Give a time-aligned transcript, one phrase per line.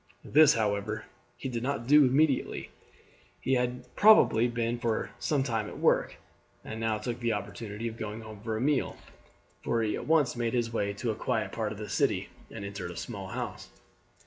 [0.25, 1.05] This, however,
[1.37, 2.71] he did not do immediately.
[3.39, 6.17] He had probably been for some time at work,
[6.65, 8.97] and now took the opportunity of going home for a meal,
[9.63, 12.65] for he at once made his way to a quiet part of the city, and
[12.65, 13.69] entered a small house.